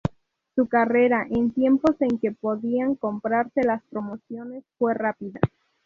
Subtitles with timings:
[0.55, 5.39] Su carrera, en tiempos en que podían comprarse las promociones, fue rápida.